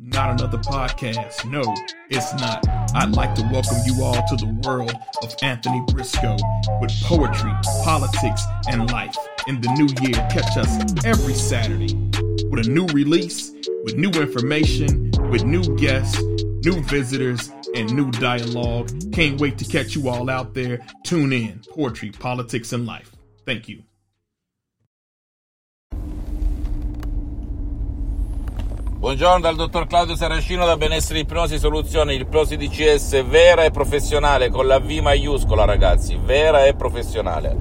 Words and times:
Not 0.00 0.30
another 0.30 0.58
podcast. 0.58 1.44
No, 1.50 1.62
it's 2.08 2.32
not. 2.34 2.64
I'd 2.94 3.16
like 3.16 3.34
to 3.34 3.42
welcome 3.52 3.78
you 3.84 4.00
all 4.04 4.14
to 4.28 4.36
the 4.36 4.46
world 4.64 4.92
of 5.24 5.34
Anthony 5.42 5.82
Briscoe 5.88 6.36
with 6.80 6.92
poetry, 7.02 7.50
politics, 7.82 8.44
and 8.68 8.88
life. 8.92 9.16
In 9.48 9.60
the 9.60 9.68
new 9.72 9.88
year, 10.06 10.14
catch 10.30 10.56
us 10.56 11.04
every 11.04 11.34
Saturday 11.34 11.92
with 12.48 12.68
a 12.68 12.70
new 12.70 12.86
release, 12.86 13.50
with 13.82 13.96
new 13.96 14.10
information, 14.10 15.10
with 15.30 15.42
new 15.42 15.64
guests, 15.76 16.22
new 16.64 16.80
visitors, 16.84 17.50
and 17.74 17.92
new 17.92 18.12
dialogue. 18.12 18.88
Can't 19.12 19.40
wait 19.40 19.58
to 19.58 19.64
catch 19.64 19.96
you 19.96 20.08
all 20.08 20.30
out 20.30 20.54
there. 20.54 20.78
Tune 21.02 21.32
in. 21.32 21.60
Poetry, 21.70 22.12
politics, 22.12 22.72
and 22.72 22.86
life. 22.86 23.10
Thank 23.44 23.68
you. 23.68 23.82
Buongiorno 28.98 29.38
dal 29.38 29.54
dottor 29.54 29.86
Claudio 29.86 30.16
Saracino 30.16 30.66
da 30.66 30.76
Benessere 30.76 31.20
Ipnosi 31.20 31.56
Soluzioni, 31.56 32.18
l'ipnosi 32.18 32.56
DCS 32.56 33.24
vera 33.26 33.62
e 33.62 33.70
professionale 33.70 34.50
con 34.50 34.66
la 34.66 34.80
V 34.80 34.90
maiuscola 34.90 35.64
ragazzi, 35.64 36.18
vera 36.20 36.64
e 36.64 36.74
professionale. 36.74 37.56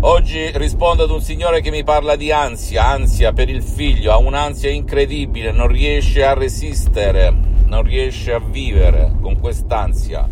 Oggi 0.00 0.50
rispondo 0.58 1.04
ad 1.04 1.10
un 1.10 1.20
signore 1.20 1.60
che 1.60 1.70
mi 1.70 1.84
parla 1.84 2.16
di 2.16 2.32
ansia, 2.32 2.84
ansia 2.84 3.32
per 3.32 3.48
il 3.48 3.62
figlio, 3.62 4.10
ha 4.10 4.16
un'ansia 4.16 4.70
incredibile, 4.70 5.52
non 5.52 5.68
riesce 5.68 6.24
a 6.24 6.34
resistere, 6.34 7.32
non 7.66 7.84
riesce 7.84 8.32
a 8.32 8.40
vivere 8.40 9.12
con 9.20 9.38
quest'ansia 9.38 10.28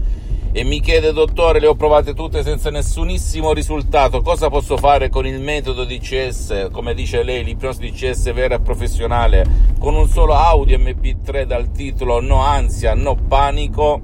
e 0.52 0.64
mi 0.64 0.80
chiede 0.80 1.12
dottore 1.12 1.60
le 1.60 1.66
ho 1.66 1.74
provate 1.74 2.14
tutte 2.14 2.42
senza 2.42 2.70
nessunissimo 2.70 3.52
risultato. 3.52 4.20
Cosa 4.20 4.48
posso 4.48 4.76
fare 4.76 5.08
con 5.08 5.26
il 5.26 5.40
metodo 5.40 5.84
DCS 5.84 6.68
come 6.72 6.94
dice 6.94 7.22
lei 7.22 7.44
l'ipnosi 7.44 7.90
DCS 7.90 8.32
vera 8.32 8.56
e 8.56 8.60
professionale 8.60 9.44
con 9.78 9.94
un 9.94 10.08
solo 10.08 10.34
audio 10.34 10.76
mp3 10.78 11.44
dal 11.44 11.70
titolo 11.70 12.20
no 12.20 12.40
ansia 12.42 12.94
no 12.94 13.14
panico 13.14 14.00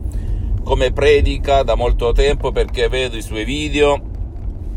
come 0.63 0.93
predica 0.93 1.63
da 1.63 1.75
molto 1.75 2.13
tempo 2.13 2.51
perché 2.51 2.89
vedo 2.89 3.17
i 3.17 3.23
suoi 3.23 3.45
video 3.45 4.15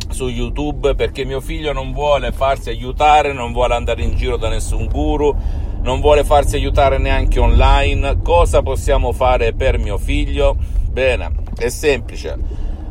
su 0.10 0.28
YouTube 0.28 0.96
perché 0.96 1.24
mio 1.24 1.40
figlio 1.40 1.72
non 1.72 1.94
vuole 1.94 2.32
farsi 2.32 2.70
aiutare, 2.70 3.34
non 3.34 3.54
vuole 3.54 3.76
andare 3.76 4.02
in 4.02 4.16
giro 4.16 4.38
da 4.38 4.50
nessun 4.50 4.88
guru, 4.88 5.36
non 5.82 6.02
vuole 6.02 6.24
farsi 6.24 6.56
aiutare 6.56 6.98
neanche 6.98 7.40
online. 7.40 8.22
Cosa 8.22 8.62
possiamo 8.62 9.12
fare 9.12 9.54
per 9.54 9.78
mio 9.78 9.98
figlio? 9.98 10.56
Bene, 10.92 11.32
è 11.58 11.70
semplice. 11.70 12.38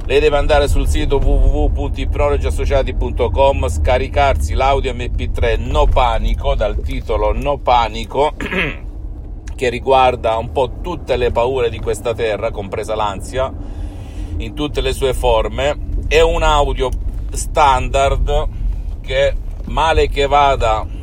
Lei 0.07 0.21
deve 0.21 0.37
andare 0.39 0.69
sul 0.69 0.89
sito 0.89 1.19
www.ipnologiassociati.com, 1.19 3.69
scaricarsi 3.69 4.55
l'audio 4.55 4.95
MP3 4.95 5.61
No 5.61 5.85
Panico 5.85 6.55
dal 6.55 6.81
titolo 6.81 7.35
No 7.35 7.59
Panico 7.59 8.33
che 9.55 9.69
riguarda 9.69 10.39
un 10.39 10.51
po' 10.51 10.81
tutte 10.81 11.17
le 11.17 11.31
paure 11.31 11.69
di 11.69 11.79
questa 11.79 12.15
terra, 12.15 12.51
compresa 12.51 12.95
l'ansia, 12.95 13.53
in 14.39 14.55
tutte 14.55 14.81
le 14.81 14.95
sue 14.95 15.13
forme. 15.13 15.77
È 16.09 16.21
un 16.21 16.43
audio 16.43 16.89
standard 17.31 18.49
che 19.03 19.35
male 19.67 20.09
che 20.09 20.27
vada 20.27 20.97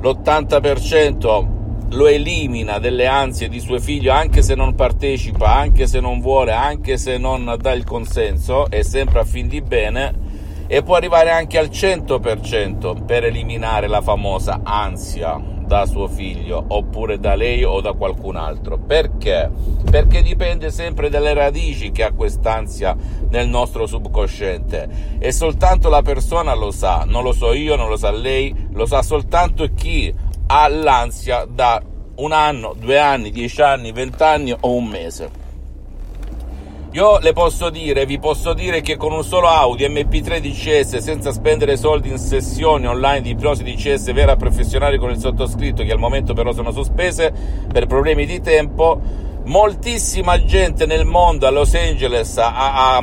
l'80% 0.00 1.58
lo 1.90 2.06
elimina 2.06 2.78
delle 2.78 3.06
ansie 3.06 3.48
di 3.48 3.60
suo 3.60 3.78
figlio 3.80 4.12
anche 4.12 4.42
se 4.42 4.54
non 4.54 4.74
partecipa, 4.74 5.54
anche 5.54 5.86
se 5.86 6.00
non 6.00 6.20
vuole, 6.20 6.52
anche 6.52 6.96
se 6.96 7.18
non 7.18 7.56
dà 7.58 7.72
il 7.72 7.84
consenso, 7.84 8.70
è 8.70 8.82
sempre 8.82 9.20
a 9.20 9.24
fin 9.24 9.48
di 9.48 9.60
bene 9.60 10.28
e 10.66 10.82
può 10.82 10.94
arrivare 10.94 11.30
anche 11.30 11.58
al 11.58 11.66
100% 11.66 13.04
per 13.04 13.24
eliminare 13.24 13.88
la 13.88 14.00
famosa 14.00 14.60
ansia 14.62 15.49
da 15.70 15.86
suo 15.86 16.08
figlio 16.08 16.64
oppure 16.66 17.20
da 17.20 17.36
lei 17.36 17.62
o 17.62 17.80
da 17.80 17.92
qualcun 17.92 18.34
altro. 18.34 18.76
Perché? 18.76 19.48
Perché 19.88 20.20
dipende 20.20 20.72
sempre 20.72 21.08
dalle 21.08 21.32
radici 21.32 21.92
che 21.92 22.02
ha 22.02 22.10
quest'ansia 22.10 22.96
nel 23.28 23.46
nostro 23.46 23.86
subconsciente 23.86 25.18
e 25.20 25.30
soltanto 25.30 25.88
la 25.88 26.02
persona 26.02 26.54
lo 26.54 26.72
sa, 26.72 27.04
non 27.06 27.22
lo 27.22 27.30
so 27.30 27.52
io, 27.52 27.76
non 27.76 27.88
lo 27.88 27.96
sa 27.96 28.10
lei, 28.10 28.52
lo 28.72 28.84
sa 28.84 29.00
soltanto 29.02 29.68
chi 29.72 30.12
ha 30.48 30.66
l'ansia 30.66 31.46
da 31.48 31.80
un 32.16 32.32
anno, 32.32 32.74
due 32.76 32.98
anni, 32.98 33.30
dieci 33.30 33.62
anni, 33.62 33.92
vent'anni 33.92 34.52
o 34.58 34.74
un 34.74 34.86
mese. 34.86 35.39
Io 36.92 37.18
le 37.20 37.32
posso 37.32 37.70
dire, 37.70 38.04
vi 38.04 38.18
posso 38.18 38.52
dire 38.52 38.80
che 38.80 38.96
con 38.96 39.12
un 39.12 39.22
solo 39.22 39.46
audio 39.46 39.86
MP3 39.88 40.40
DCS 40.40 40.96
senza 40.96 41.30
spendere 41.30 41.76
soldi 41.76 42.08
in 42.08 42.18
sessioni 42.18 42.88
online 42.88 43.20
di 43.20 43.30
ipnosi 43.30 43.62
DCS 43.62 44.12
vera 44.12 44.34
professionale 44.34 44.98
con 44.98 45.10
il 45.10 45.20
sottoscritto 45.20 45.84
che 45.84 45.92
al 45.92 46.00
momento 46.00 46.34
però 46.34 46.50
sono 46.50 46.72
sospese 46.72 47.32
per 47.72 47.86
problemi 47.86 48.26
di 48.26 48.40
tempo, 48.40 49.00
moltissima 49.44 50.44
gente 50.44 50.84
nel 50.84 51.04
mondo, 51.04 51.46
a 51.46 51.50
Los 51.50 51.76
Angeles, 51.76 52.36
a, 52.38 52.96
a, 52.96 53.02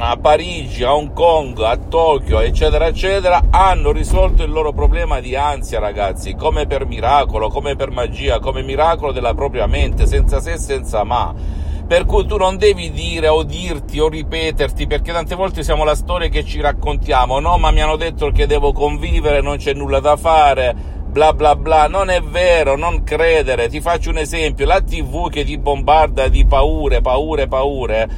a, 0.00 0.16
Parigi, 0.16 0.82
a 0.82 0.92
Hong 0.92 1.12
Kong, 1.12 1.60
a 1.60 1.76
Tokyo, 1.76 2.40
eccetera, 2.40 2.88
eccetera, 2.88 3.44
hanno 3.50 3.92
risolto 3.92 4.42
il 4.42 4.50
loro 4.50 4.72
problema 4.72 5.20
di 5.20 5.36
ansia, 5.36 5.78
ragazzi, 5.78 6.34
come 6.34 6.66
per 6.66 6.86
miracolo, 6.86 7.50
come 7.50 7.76
per 7.76 7.92
magia, 7.92 8.40
come 8.40 8.64
miracolo 8.64 9.12
della 9.12 9.34
propria 9.34 9.68
mente, 9.68 10.08
senza 10.08 10.40
se 10.40 10.58
senza 10.58 11.04
ma. 11.04 11.66
Per 11.88 12.04
cui 12.04 12.26
tu 12.26 12.36
non 12.36 12.58
devi 12.58 12.90
dire 12.90 13.28
o 13.28 13.42
dirti 13.44 13.98
o 13.98 14.10
ripeterti, 14.10 14.86
perché 14.86 15.10
tante 15.10 15.34
volte 15.34 15.62
siamo 15.62 15.84
la 15.84 15.94
storia 15.94 16.28
che 16.28 16.44
ci 16.44 16.60
raccontiamo, 16.60 17.40
no, 17.40 17.56
ma 17.56 17.70
mi 17.70 17.80
hanno 17.80 17.96
detto 17.96 18.30
che 18.30 18.46
devo 18.46 18.74
convivere, 18.74 19.40
non 19.40 19.56
c'è 19.56 19.72
nulla 19.72 19.98
da 19.98 20.14
fare, 20.18 20.76
bla 21.08 21.32
bla 21.32 21.56
bla, 21.56 21.88
non 21.88 22.10
è 22.10 22.20
vero, 22.20 22.76
non 22.76 23.04
credere. 23.04 23.68
Ti 23.68 23.80
faccio 23.80 24.10
un 24.10 24.18
esempio, 24.18 24.66
la 24.66 24.82
TV 24.82 25.30
che 25.30 25.44
ti 25.44 25.56
bombarda 25.56 26.28
di 26.28 26.44
paure, 26.44 27.00
paure, 27.00 27.48
paure, 27.48 28.08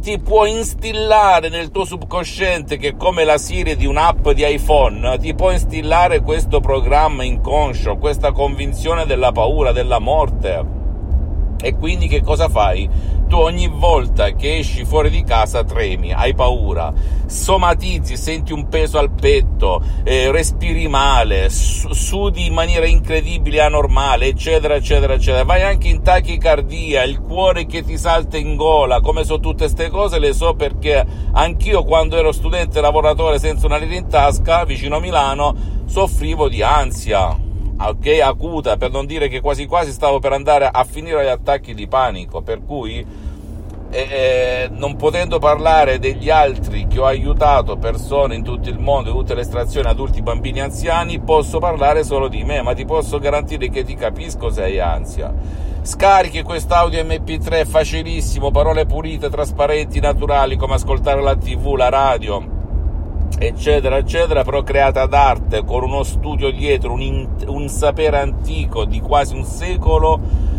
ti 0.00 0.18
può 0.18 0.44
instillare 0.44 1.48
nel 1.50 1.70
tuo 1.70 1.84
subconsciente 1.84 2.76
che 2.76 2.96
come 2.96 3.22
la 3.22 3.38
Siri 3.38 3.76
di 3.76 3.86
un'app 3.86 4.30
di 4.30 4.44
iPhone, 4.52 5.16
ti 5.20 5.32
può 5.32 5.52
instillare 5.52 6.22
questo 6.22 6.58
programma 6.58 7.22
inconscio, 7.22 7.98
questa 7.98 8.32
convinzione 8.32 9.06
della 9.06 9.30
paura, 9.30 9.70
della 9.70 10.00
morte. 10.00 10.82
E 11.64 11.76
quindi 11.76 12.08
che 12.08 12.20
cosa 12.20 12.50
fai? 12.50 12.86
Tu 13.26 13.36
ogni 13.36 13.68
volta 13.68 14.32
che 14.32 14.58
esci 14.58 14.84
fuori 14.84 15.08
di 15.08 15.24
casa 15.24 15.64
tremi, 15.64 16.12
hai 16.12 16.34
paura, 16.34 16.92
somatizzi, 17.24 18.18
senti 18.18 18.52
un 18.52 18.68
peso 18.68 18.98
al 18.98 19.10
petto, 19.10 19.82
eh, 20.04 20.30
respiri 20.30 20.88
male, 20.88 21.48
sudi 21.48 22.44
in 22.44 22.52
maniera 22.52 22.84
incredibile, 22.84 23.62
anormale, 23.62 24.26
eccetera, 24.26 24.74
eccetera, 24.74 25.14
eccetera. 25.14 25.44
Vai 25.44 25.62
anche 25.62 25.88
in 25.88 26.02
tachicardia, 26.02 27.02
il 27.02 27.22
cuore 27.22 27.64
che 27.64 27.82
ti 27.82 27.96
salta 27.96 28.36
in 28.36 28.56
gola, 28.56 29.00
come 29.00 29.24
so 29.24 29.40
tutte 29.40 29.64
queste 29.64 29.88
cose, 29.88 30.18
le 30.18 30.34
so 30.34 30.52
perché 30.52 31.02
anch'io 31.32 31.82
quando 31.82 32.18
ero 32.18 32.30
studente 32.30 32.82
lavoratore 32.82 33.38
senza 33.38 33.64
una 33.64 33.78
lira 33.78 33.94
in 33.94 34.06
tasca, 34.06 34.66
vicino 34.66 34.96
a 34.96 35.00
Milano, 35.00 35.56
soffrivo 35.86 36.46
di 36.50 36.60
ansia 36.60 37.43
ok, 37.78 38.20
acuta, 38.22 38.76
per 38.76 38.90
non 38.90 39.06
dire 39.06 39.28
che 39.28 39.40
quasi 39.40 39.66
quasi 39.66 39.92
stavo 39.92 40.18
per 40.18 40.32
andare 40.32 40.68
a 40.70 40.84
finire 40.84 41.20
agli 41.20 41.28
attacchi 41.28 41.74
di 41.74 41.86
panico, 41.86 42.42
per 42.42 42.64
cui 42.64 43.04
eh, 43.90 44.08
eh, 44.10 44.68
non 44.72 44.96
potendo 44.96 45.38
parlare 45.38 46.00
degli 46.00 46.28
altri 46.28 46.88
che 46.88 46.98
ho 46.98 47.04
aiutato 47.04 47.76
persone 47.76 48.34
in 48.34 48.42
tutto 48.42 48.68
il 48.68 48.80
mondo, 48.80 49.10
in 49.10 49.16
tutte 49.16 49.34
le 49.34 49.42
estrazioni, 49.42 49.86
adulti, 49.86 50.20
bambini, 50.20 50.60
anziani, 50.60 51.20
posso 51.20 51.58
parlare 51.58 52.02
solo 52.02 52.26
di 52.26 52.42
me, 52.42 52.60
ma 52.60 52.74
ti 52.74 52.84
posso 52.84 53.18
garantire 53.18 53.68
che 53.68 53.84
ti 53.84 53.94
capisco 53.94 54.50
se 54.50 54.62
hai 54.62 54.80
ansia. 54.80 55.32
Scarichi 55.82 56.42
quest'audio 56.42 57.04
MP3 57.04 57.66
facilissimo, 57.66 58.50
parole 58.50 58.86
pulite, 58.86 59.30
trasparenti, 59.30 60.00
naturali, 60.00 60.56
come 60.56 60.74
ascoltare 60.74 61.22
la 61.22 61.36
TV, 61.36 61.74
la 61.74 61.88
radio, 61.88 62.63
eccetera, 63.38 63.96
eccetera, 63.96 64.42
però 64.44 64.62
creata 64.62 65.06
d'arte, 65.06 65.64
con 65.64 65.82
uno 65.82 66.02
studio 66.02 66.50
dietro, 66.50 66.92
un, 66.92 67.00
in, 67.00 67.28
un 67.46 67.68
sapere 67.68 68.18
antico 68.18 68.84
di 68.84 69.00
quasi 69.00 69.34
un 69.34 69.44
secolo 69.44 70.52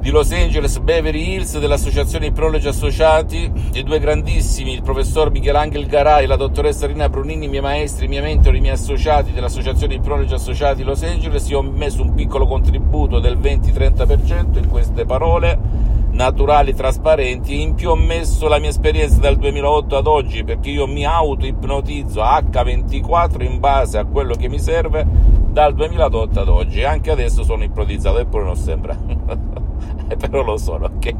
di 0.00 0.08
Los 0.10 0.32
Angeles, 0.32 0.78
Beverly 0.78 1.34
Hills, 1.34 1.58
dell'associazione 1.58 2.26
Iprologi 2.26 2.66
Associati, 2.66 3.52
i 3.74 3.82
due 3.82 3.98
grandissimi, 3.98 4.72
il 4.72 4.82
professor 4.82 5.30
Michelangelo 5.30 5.86
Garai 5.86 6.26
la 6.26 6.36
dottoressa 6.36 6.86
Rina 6.86 7.10
Brunini, 7.10 7.44
i 7.44 7.48
miei 7.48 7.60
maestri, 7.60 8.06
i 8.06 8.08
miei 8.08 8.22
mentori, 8.22 8.56
i 8.56 8.60
miei 8.60 8.72
associati 8.72 9.32
dell'associazione 9.32 9.94
Iprologi 9.94 10.32
Associati 10.32 10.82
Los 10.84 11.02
Angeles, 11.02 11.48
io 11.50 11.58
ho 11.58 11.62
messo 11.62 12.00
un 12.00 12.14
piccolo 12.14 12.46
contributo 12.46 13.18
del 13.18 13.38
20-30% 13.38 14.56
in 14.56 14.68
queste 14.68 15.04
parole 15.04 15.79
naturali, 16.20 16.74
trasparenti 16.74 17.62
in 17.62 17.74
più 17.74 17.88
ho 17.88 17.96
messo 17.96 18.46
la 18.46 18.58
mia 18.58 18.68
esperienza 18.68 19.18
dal 19.20 19.36
2008 19.36 19.96
ad 19.96 20.06
oggi 20.06 20.44
perché 20.44 20.68
io 20.68 20.86
mi 20.86 21.06
auto-ipnotizzo 21.06 22.20
H24 22.20 23.42
in 23.42 23.58
base 23.58 23.96
a 23.96 24.04
quello 24.04 24.34
che 24.34 24.50
mi 24.50 24.58
serve 24.58 25.06
dal 25.48 25.72
2008 25.72 26.40
ad 26.40 26.48
oggi 26.48 26.84
anche 26.84 27.10
adesso 27.10 27.42
sono 27.42 27.64
ipnotizzato 27.64 28.18
eppure 28.18 28.44
non 28.44 28.56
sembra 28.56 28.94
però 30.20 30.42
lo 30.42 30.58
sono, 30.58 30.90
ok? 30.94 31.14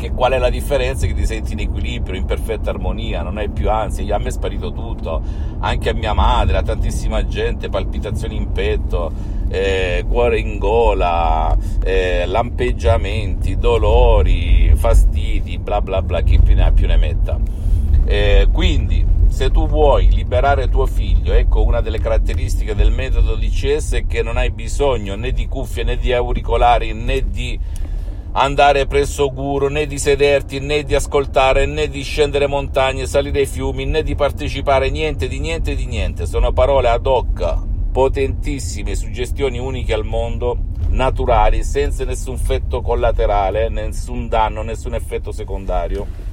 Che 0.00 0.12
qual 0.12 0.32
è 0.32 0.38
la 0.38 0.48
differenza? 0.48 1.06
Che 1.06 1.12
ti 1.12 1.26
senti 1.26 1.52
in 1.52 1.58
equilibrio, 1.58 2.18
in 2.18 2.24
perfetta 2.24 2.70
armonia, 2.70 3.20
non 3.20 3.36
hai 3.36 3.50
più 3.50 3.68
ansia, 3.68 4.16
a 4.16 4.18
me 4.18 4.28
è 4.28 4.30
sparito 4.30 4.72
tutto, 4.72 5.20
anche 5.58 5.90
a 5.90 5.94
mia 5.94 6.14
madre, 6.14 6.56
a 6.56 6.62
tantissima 6.62 7.26
gente, 7.26 7.68
palpitazioni 7.68 8.34
in 8.34 8.50
petto, 8.50 9.12
eh, 9.50 10.02
cuore 10.08 10.38
in 10.40 10.56
gola, 10.56 11.54
eh, 11.84 12.24
lampeggiamenti, 12.24 13.58
dolori, 13.58 14.72
fastidi, 14.74 15.58
bla 15.58 15.82
bla 15.82 16.00
bla, 16.00 16.22
chi 16.22 16.40
più 16.40 16.54
ne 16.54 16.64
ha 16.64 16.72
più 16.72 16.86
ne 16.86 16.96
metta. 16.96 17.38
Eh, 18.06 18.48
quindi, 18.50 19.04
se 19.28 19.50
tu 19.50 19.68
vuoi 19.68 20.10
liberare 20.10 20.70
tuo 20.70 20.86
figlio, 20.86 21.34
ecco 21.34 21.62
una 21.62 21.82
delle 21.82 22.00
caratteristiche 22.00 22.74
del 22.74 22.90
metodo 22.90 23.34
DCS 23.34 23.92
è 23.92 24.06
che 24.06 24.22
non 24.22 24.38
hai 24.38 24.50
bisogno 24.50 25.14
né 25.14 25.32
di 25.32 25.46
cuffie 25.46 25.84
né 25.84 25.98
di 25.98 26.10
auricolari 26.14 26.94
né 26.94 27.28
di 27.28 27.60
andare 28.32 28.86
presso 28.86 29.32
guru, 29.32 29.68
né 29.68 29.86
di 29.86 29.98
sederti, 29.98 30.60
né 30.60 30.84
di 30.84 30.94
ascoltare, 30.94 31.66
né 31.66 31.88
di 31.88 32.02
scendere 32.02 32.46
montagne, 32.46 33.06
salire 33.06 33.42
i 33.42 33.46
fiumi, 33.46 33.84
né 33.86 34.02
di 34.02 34.14
partecipare, 34.14 34.90
niente 34.90 35.26
di 35.26 35.40
niente 35.40 35.74
di 35.74 35.86
niente. 35.86 36.26
Sono 36.26 36.52
parole 36.52 36.88
ad 36.88 37.06
hoc, 37.06 37.56
potentissime, 37.90 38.94
suggestioni 38.94 39.58
uniche 39.58 39.92
al 39.92 40.04
mondo, 40.04 40.56
naturali, 40.90 41.64
senza 41.64 42.04
nessun 42.04 42.34
effetto 42.34 42.82
collaterale, 42.82 43.68
nessun 43.68 44.28
danno, 44.28 44.62
nessun 44.62 44.94
effetto 44.94 45.32
secondario. 45.32 46.28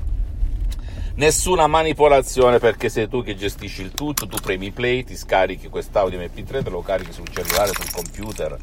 Nessuna 1.16 1.66
manipolazione 1.66 2.60
perché 2.60 2.90
sei 2.90 3.08
tu 3.08 3.24
che 3.24 3.36
gestisci 3.36 3.82
il 3.82 3.90
tutto, 3.90 4.28
tu 4.28 4.38
premi 4.40 4.70
play, 4.70 5.04
ti 5.04 5.16
scarichi 5.16 5.68
quest'audio 5.68 6.20
MP3, 6.20 6.64
te 6.64 6.70
lo 6.70 6.82
carichi 6.82 7.12
sul 7.12 7.28
cellulare, 7.28 7.72
sul 7.74 7.90
computer, 7.92 8.56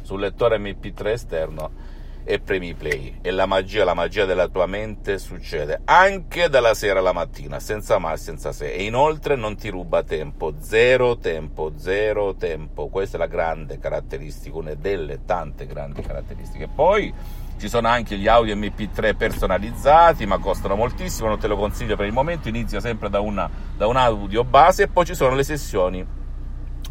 sul 0.00 0.20
lettore 0.20 0.56
MP3 0.56 1.06
esterno 1.08 1.96
e 2.24 2.40
premi 2.40 2.74
play 2.74 3.18
e 3.22 3.30
la 3.30 3.46
magia, 3.46 3.84
la 3.84 3.94
magia 3.94 4.24
della 4.24 4.48
tua 4.48 4.66
mente 4.66 5.18
succede 5.18 5.80
anche 5.84 6.48
dalla 6.48 6.74
sera 6.74 6.98
alla 6.98 7.12
mattina, 7.12 7.58
senza 7.60 7.98
ma, 7.98 8.16
senza 8.16 8.52
se. 8.52 8.72
E 8.72 8.84
inoltre 8.84 9.36
non 9.36 9.56
ti 9.56 9.68
ruba 9.68 10.02
tempo, 10.02 10.54
zero 10.58 11.16
tempo, 11.18 11.72
zero 11.76 12.34
tempo. 12.34 12.88
Questa 12.88 13.16
è 13.16 13.20
la 13.20 13.26
grande 13.26 13.78
caratteristica, 13.78 14.56
una 14.56 14.74
delle 14.74 15.24
tante 15.24 15.66
grandi 15.66 16.02
caratteristiche. 16.02 16.68
Poi 16.68 17.12
ci 17.58 17.68
sono 17.68 17.88
anche 17.88 18.16
gli 18.16 18.28
audio 18.28 18.54
MP3 18.54 19.16
personalizzati, 19.16 20.26
ma 20.26 20.38
costano 20.38 20.76
moltissimo, 20.76 21.28
non 21.28 21.38
te 21.38 21.48
lo 21.48 21.56
consiglio 21.56 21.96
per 21.96 22.06
il 22.06 22.12
momento, 22.12 22.48
inizia 22.48 22.78
sempre 22.78 23.10
da, 23.10 23.20
una, 23.20 23.50
da 23.76 23.86
un 23.86 23.96
audio 23.96 24.44
base 24.44 24.84
e 24.84 24.88
poi 24.88 25.04
ci 25.04 25.14
sono 25.14 25.34
le 25.34 25.42
sessioni 25.42 26.06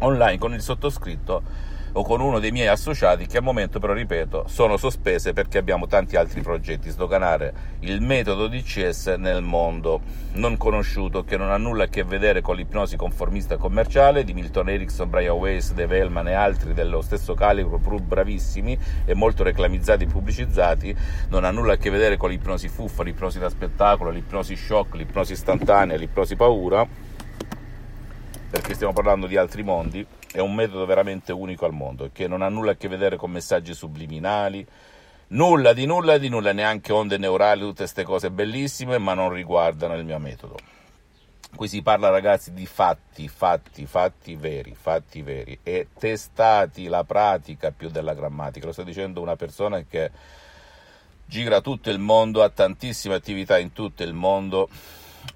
online 0.00 0.38
con 0.38 0.52
il 0.52 0.60
sottoscritto 0.60 1.42
o 1.92 2.02
con 2.02 2.20
uno 2.20 2.38
dei 2.38 2.50
miei 2.50 2.68
associati 2.68 3.26
che 3.26 3.38
al 3.38 3.42
momento 3.42 3.78
però, 3.78 3.92
ripeto, 3.92 4.44
sono 4.48 4.76
sospese 4.76 5.32
perché 5.32 5.58
abbiamo 5.58 5.86
tanti 5.86 6.16
altri 6.16 6.42
progetti, 6.42 6.90
sdoganare 6.90 7.76
il 7.80 8.00
metodo 8.00 8.46
di 8.46 8.62
CS 8.62 9.14
nel 9.18 9.42
mondo. 9.42 10.00
Non 10.34 10.56
conosciuto 10.56 11.24
che 11.24 11.36
non 11.36 11.50
ha 11.50 11.56
nulla 11.56 11.84
a 11.84 11.88
che 11.88 12.04
vedere 12.04 12.40
con 12.40 12.56
l'ipnosi 12.56 12.96
conformista 12.96 13.56
commerciale 13.56 14.24
di 14.24 14.32
Milton 14.32 14.68
Erickson, 14.68 15.10
Brian 15.10 15.36
Weiss, 15.36 15.72
Dave 15.72 15.98
Hellman 15.98 16.28
e 16.28 16.34
altri 16.34 16.74
dello 16.74 17.00
stesso 17.00 17.34
calibro, 17.34 17.78
pur 17.78 18.00
bravissimi 18.00 18.78
e 19.04 19.14
molto 19.14 19.42
reclamizzati 19.42 20.04
e 20.04 20.06
pubblicizzati, 20.06 20.96
non 21.30 21.44
ha 21.44 21.50
nulla 21.50 21.74
a 21.74 21.76
che 21.76 21.90
vedere 21.90 22.16
con 22.16 22.30
l'ipnosi 22.30 22.68
fuffa, 22.68 23.02
l'ipnosi 23.02 23.38
da 23.38 23.48
spettacolo, 23.48 24.10
l'ipnosi 24.10 24.56
shock, 24.56 24.94
l'ipnosi 24.94 25.32
istantanea, 25.32 25.96
l'ipnosi 25.96 26.36
paura, 26.36 26.86
perché 28.50 28.74
stiamo 28.74 28.94
parlando 28.94 29.26
di 29.26 29.36
altri 29.36 29.62
mondi 29.62 30.06
è 30.32 30.38
un 30.38 30.54
metodo 30.54 30.86
veramente 30.86 31.32
unico 31.32 31.66
al 31.66 31.72
mondo, 31.72 32.10
che 32.12 32.26
non 32.26 32.42
ha 32.42 32.48
nulla 32.48 32.72
a 32.72 32.76
che 32.76 32.88
vedere 32.88 33.16
con 33.16 33.30
messaggi 33.30 33.74
subliminali, 33.74 34.66
nulla 35.28 35.72
di 35.72 35.84
nulla 35.84 36.16
di 36.18 36.28
nulla, 36.28 36.52
neanche 36.52 36.92
onde 36.92 37.18
neurali, 37.18 37.60
tutte 37.60 37.82
queste 37.82 38.04
cose 38.04 38.30
bellissime, 38.30 38.98
ma 38.98 39.14
non 39.14 39.30
riguardano 39.30 39.94
il 39.94 40.04
mio 40.04 40.18
metodo. 40.18 40.56
Qui 41.54 41.66
si 41.66 41.82
parla, 41.82 42.10
ragazzi, 42.10 42.52
di 42.52 42.66
fatti, 42.66 43.26
fatti, 43.28 43.86
fatti 43.86 44.34
veri, 44.36 44.74
fatti 44.74 45.22
veri, 45.22 45.58
e 45.62 45.88
testati 45.98 46.88
la 46.88 47.04
pratica 47.04 47.70
più 47.70 47.88
della 47.88 48.14
grammatica. 48.14 48.66
Lo 48.66 48.72
sta 48.72 48.82
dicendo 48.82 49.20
una 49.20 49.36
persona 49.36 49.82
che 49.82 50.10
gira 51.24 51.60
tutto 51.60 51.90
il 51.90 51.98
mondo, 51.98 52.42
ha 52.42 52.50
tantissime 52.50 53.14
attività 53.14 53.58
in 53.58 53.72
tutto 53.72 54.02
il 54.02 54.12
mondo 54.12 54.68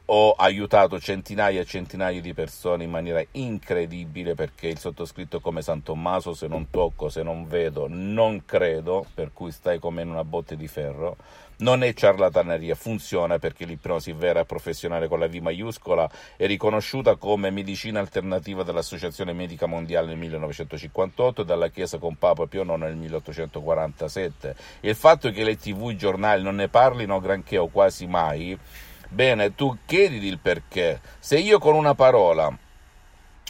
ho 0.07 0.33
aiutato 0.33 0.99
centinaia 0.99 1.61
e 1.61 1.65
centinaia 1.65 2.21
di 2.21 2.35
persone 2.35 2.85
in 2.85 2.91
maniera 2.91 3.25
incredibile 3.33 4.35
perché 4.35 4.69
il 4.69 4.79
sottoscritto 4.79 5.41
come 5.41 5.63
San 5.63 5.83
Tommaso, 5.83 6.35
se 6.35 6.49
non 6.49 6.69
tocco, 6.71 7.09
se 7.09 7.23
non 7.23 7.47
vedo, 7.47 7.87
non 7.89 8.45
credo, 8.45 9.07
per 9.15 9.33
cui 9.33 9.53
stai 9.53 9.79
come 9.79 10.03
in 10.03 10.11
una 10.11 10.25
botte 10.25 10.57
di 10.57 10.69
ferro. 10.69 11.17
Non 11.59 11.85
è 11.85 11.95
ciarlataneria, 11.95 12.75
funziona 12.75 13.39
perché 13.39 13.65
l'ipnosi 13.65 14.13
vera 14.13 14.41
e 14.41 14.45
professionale 14.45 15.07
con 15.07 15.21
la 15.21 15.29
V 15.29 15.35
maiuscola 15.35 16.11
è 16.37 16.47
riconosciuta 16.47 17.15
come 17.15 17.51
medicina 17.51 18.01
alternativa 18.01 18.65
dall'Associazione 18.65 19.33
Medica 19.33 19.67
Mondiale 19.67 20.09
nel 20.09 20.17
1958 20.17 21.43
e 21.43 21.45
dalla 21.45 21.69
Chiesa 21.69 21.99
con 21.99 22.17
Papa 22.17 22.47
Pio 22.47 22.65
IX 22.65 22.77
nel 22.79 22.97
1847. 22.97 24.57
Il 24.81 24.97
fatto 24.97 25.31
che 25.31 25.45
le 25.45 25.57
tv, 25.57 25.91
i 25.91 25.97
giornali 25.97 26.43
non 26.43 26.57
ne 26.57 26.69
parlino 26.69 27.21
granché 27.21 27.59
o 27.59 27.69
quasi 27.69 28.07
mai 28.07 28.59
Bene, 29.13 29.55
tu 29.55 29.77
chiediti 29.85 30.27
il 30.27 30.39
perché. 30.39 30.99
Se 31.19 31.39
io 31.39 31.59
con 31.59 31.75
una 31.75 31.95
parola, 31.95 32.51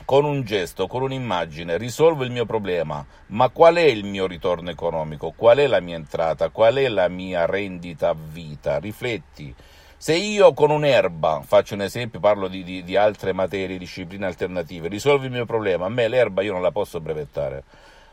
con 0.04 0.24
un 0.24 0.42
gesto, 0.42 0.88
con 0.88 1.02
un'immagine 1.02 1.76
risolvo 1.76 2.24
il 2.24 2.32
mio 2.32 2.44
problema, 2.44 3.06
ma 3.26 3.48
qual 3.48 3.76
è 3.76 3.82
il 3.82 4.02
mio 4.02 4.26
ritorno 4.26 4.70
economico? 4.70 5.32
Qual 5.36 5.58
è 5.58 5.68
la 5.68 5.78
mia 5.78 5.94
entrata? 5.94 6.48
Qual 6.48 6.74
è 6.74 6.88
la 6.88 7.06
mia 7.06 7.46
rendita 7.46 8.08
a 8.08 8.16
vita? 8.16 8.80
Rifletti. 8.80 9.54
Se 9.96 10.16
io 10.16 10.52
con 10.52 10.72
un'erba, 10.72 11.42
faccio 11.44 11.74
un 11.74 11.82
esempio, 11.82 12.18
parlo 12.18 12.48
di, 12.48 12.64
di, 12.64 12.82
di 12.82 12.96
altre 12.96 13.32
materie, 13.32 13.78
discipline 13.78 14.26
alternative, 14.26 14.88
risolvo 14.88 15.26
il 15.26 15.30
mio 15.30 15.46
problema, 15.46 15.86
a 15.86 15.90
me 15.90 16.08
l'erba 16.08 16.42
io 16.42 16.54
non 16.54 16.62
la 16.62 16.72
posso 16.72 17.00
brevettare 17.00 17.62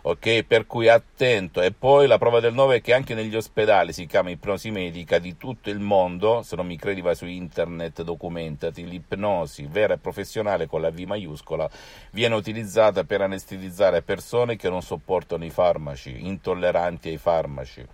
ok? 0.09 0.43
Per 0.43 0.65
cui 0.65 0.87
attento. 0.87 1.61
E 1.61 1.71
poi 1.71 2.07
la 2.07 2.17
prova 2.17 2.39
del 2.39 2.53
9 2.53 2.77
è 2.77 2.81
che 2.81 2.93
anche 2.93 3.13
negli 3.13 3.35
ospedali 3.35 3.93
si 3.93 4.05
chiama 4.05 4.29
ipnosi 4.29 4.71
medica 4.71 5.19
di 5.19 5.37
tutto 5.37 5.69
il 5.69 5.79
mondo, 5.79 6.41
se 6.41 6.55
non 6.55 6.67
mi 6.67 6.77
credi 6.77 7.01
vai 7.01 7.15
su 7.15 7.25
internet, 7.25 8.03
documentati, 8.03 8.87
l'ipnosi 8.87 9.67
vera 9.69 9.95
e 9.95 9.97
professionale 9.97 10.67
con 10.67 10.81
la 10.81 10.91
V 10.91 10.99
maiuscola 10.99 11.69
viene 12.11 12.35
utilizzata 12.35 13.03
per 13.03 13.21
anestetizzare 13.21 14.01
persone 14.01 14.55
che 14.55 14.69
non 14.69 14.81
sopportano 14.81 15.45
i 15.45 15.49
farmaci, 15.49 16.25
intolleranti 16.25 17.09
ai 17.09 17.17
farmaci. 17.17 17.85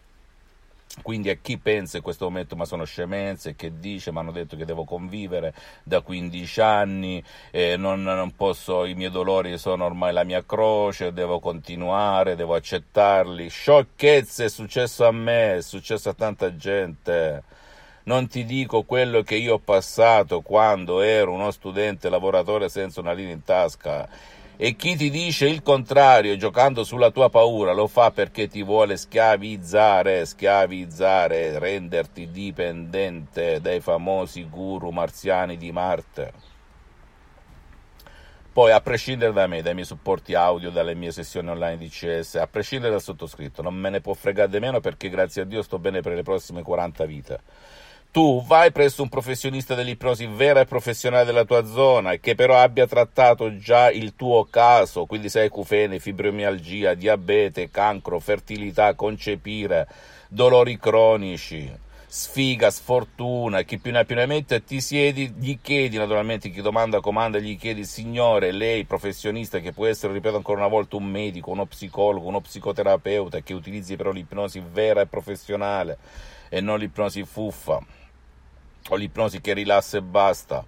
Quindi 1.01 1.29
a 1.29 1.35
chi 1.35 1.57
pensa 1.57 1.97
in 1.97 2.03
questo 2.03 2.25
momento 2.25 2.55
ma 2.55 2.65
sono 2.65 2.85
scemenze, 2.85 3.55
che 3.55 3.79
dice 3.79 4.11
mi 4.11 4.19
hanno 4.19 4.31
detto 4.31 4.55
che 4.55 4.65
devo 4.65 4.85
convivere 4.85 5.53
da 5.83 6.01
15 6.01 6.61
anni, 6.61 7.23
eh, 7.51 7.75
non, 7.77 8.01
non, 8.01 8.35
posso, 8.35 8.85
i 8.85 8.95
miei 8.95 9.11
dolori 9.11 9.57
sono 9.57 9.85
ormai 9.85 10.13
la 10.13 10.23
mia 10.23 10.43
croce, 10.45 11.13
devo 11.13 11.39
continuare, 11.39 12.35
devo 12.35 12.55
accettarli. 12.55 13.49
Sciocchezze, 13.49 14.45
è 14.45 14.49
successo 14.49 15.05
a 15.05 15.11
me, 15.11 15.57
è 15.57 15.61
successo 15.61 16.09
a 16.09 16.13
tanta 16.13 16.55
gente. 16.55 17.43
Non 18.03 18.27
ti 18.27 18.45
dico 18.45 18.83
quello 18.83 19.21
che 19.23 19.35
io 19.35 19.55
ho 19.55 19.59
passato 19.59 20.41
quando 20.41 21.01
ero 21.01 21.31
uno 21.31 21.51
studente 21.51 22.09
lavoratore 22.09 22.69
senza 22.69 22.99
una 23.01 23.13
linea 23.13 23.33
in 23.33 23.43
tasca 23.43 24.07
e 24.57 24.75
chi 24.75 24.95
ti 24.95 25.09
dice 25.09 25.47
il 25.47 25.61
contrario, 25.61 26.37
giocando 26.37 26.83
sulla 26.83 27.11
tua 27.11 27.29
paura, 27.29 27.73
lo 27.73 27.87
fa 27.87 28.11
perché 28.11 28.47
ti 28.47 28.63
vuole 28.63 28.95
schiavizzare, 28.95 30.25
schiavizzare, 30.25 31.59
renderti 31.59 32.31
dipendente 32.31 33.59
dai 33.59 33.81
famosi 33.81 34.47
guru 34.47 34.91
marziani 34.91 35.57
di 35.57 35.71
Marte. 35.71 36.33
Poi, 38.53 38.71
a 38.71 38.79
prescindere 38.79 39.33
da 39.33 39.47
me, 39.47 39.61
dai 39.61 39.73
miei 39.73 39.85
supporti 39.85 40.33
audio, 40.33 40.69
dalle 40.69 40.95
mie 40.95 41.11
sessioni 41.11 41.49
online 41.49 41.75
di 41.75 41.89
CS, 41.89 42.35
a 42.35 42.47
prescindere 42.47 42.91
dal 42.91 43.01
sottoscritto, 43.01 43.61
non 43.61 43.75
me 43.75 43.89
ne 43.89 43.99
può 43.99 44.13
fregare 44.13 44.49
di 44.49 44.59
meno 44.59 44.79
perché 44.79 45.09
grazie 45.09 45.41
a 45.41 45.45
Dio 45.45 45.61
sto 45.61 45.77
bene 45.77 45.99
per 45.99 46.13
le 46.13 46.23
prossime 46.23 46.61
40 46.61 47.05
vite 47.05 47.39
tu 48.15 48.41
vai 48.45 48.71
presso 48.71 49.01
un 49.01 49.09
professionista 49.09 49.75
dell'ipnosi 49.75 50.25
vera 50.25 50.61
e 50.61 50.65
professionale 50.65 51.25
della 51.25 51.43
tua 51.43 51.65
zona 51.65 52.15
che 52.15 52.33
però 52.33 52.55
abbia 52.55 52.87
trattato 52.87 53.57
già 53.57 53.91
il 53.91 54.15
tuo 54.15 54.45
caso, 54.45 55.05
quindi 55.05 55.27
se 55.27 55.41
hai 55.41 55.49
cufene, 55.49 55.99
fibromialgia, 55.99 56.93
diabete, 56.93 57.69
cancro, 57.69 58.21
fertilità, 58.21 58.93
concepire, 58.93 59.85
dolori 60.29 60.77
cronici, 60.77 61.69
sfiga, 62.07 62.71
sfortuna, 62.71 63.63
chi 63.63 63.79
più 63.79 63.91
ne 63.91 63.99
ha 63.99 64.05
più 64.05 64.15
ne 64.15 64.25
mette, 64.25 64.63
ti 64.63 64.79
siedi, 64.79 65.33
gli 65.37 65.59
chiedi 65.61 65.97
naturalmente, 65.97 66.49
chi 66.49 66.61
domanda 66.61 67.01
comanda, 67.01 67.37
gli 67.37 67.57
chiedi, 67.57 67.83
signore, 67.83 68.53
lei 68.53 68.85
professionista 68.85 69.59
che 69.59 69.73
può 69.73 69.87
essere, 69.87 70.13
ripeto 70.13 70.37
ancora 70.37 70.59
una 70.59 70.69
volta, 70.69 70.95
un 70.95 71.03
medico, 71.03 71.51
uno 71.51 71.65
psicologo, 71.65 72.29
uno 72.29 72.39
psicoterapeuta, 72.39 73.41
che 73.41 73.53
utilizzi 73.53 73.97
però 73.97 74.11
l'ipnosi 74.11 74.63
vera 74.71 75.01
e 75.01 75.05
professionale 75.05 75.97
e 76.47 76.61
non 76.61 76.79
l'ipnosi 76.79 77.25
fuffa 77.25 78.03
o 78.89 78.95
l'ipnosi 78.95 79.41
che 79.41 79.53
rilassa 79.53 79.97
e 79.97 80.01
basta. 80.01 80.65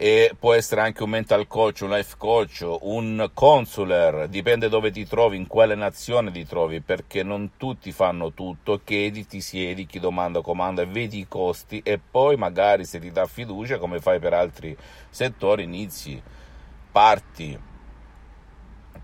e 0.00 0.32
può 0.38 0.52
essere 0.54 0.80
anche 0.82 1.02
un 1.02 1.10
mental 1.10 1.48
coach, 1.48 1.80
un 1.80 1.90
life 1.90 2.14
coach, 2.16 2.64
un 2.82 3.28
consular, 3.34 4.28
dipende 4.28 4.68
dove 4.68 4.92
ti 4.92 5.04
trovi, 5.04 5.36
in 5.36 5.48
quale 5.48 5.74
nazione 5.74 6.30
ti 6.30 6.46
trovi, 6.46 6.80
perché 6.80 7.24
non 7.24 7.50
tutti 7.56 7.90
fanno 7.90 8.32
tutto, 8.32 8.80
chiedi, 8.84 9.26
ti 9.26 9.40
siedi, 9.40 9.86
chi 9.86 9.98
domanda 9.98 10.40
comanda, 10.40 10.84
vedi 10.86 11.18
i 11.18 11.26
costi 11.26 11.80
e 11.82 11.98
poi 11.98 12.36
magari 12.36 12.84
se 12.84 13.00
ti 13.00 13.10
dà 13.10 13.26
fiducia, 13.26 13.78
come 13.78 13.98
fai 13.98 14.20
per 14.20 14.34
altri 14.34 14.76
settori, 15.10 15.64
inizi, 15.64 16.22
parti 16.92 17.58